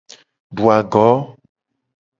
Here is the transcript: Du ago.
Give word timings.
Du 0.55 0.63
ago. 0.79 1.07